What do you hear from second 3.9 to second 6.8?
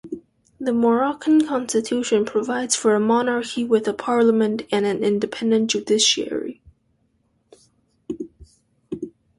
Parliament and an independent judiciary.